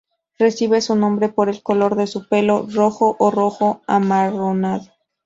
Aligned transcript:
Recibe 0.39 0.81
su 0.81 0.95
nombre 0.95 1.29
por 1.29 1.47
el 1.47 1.61
color 1.61 1.95
de 1.95 2.07
su 2.07 2.27
pelo, 2.27 2.65
rojo 2.67 3.15
o 3.19 3.29
rojo 3.29 3.81
amarronado. 3.85 4.87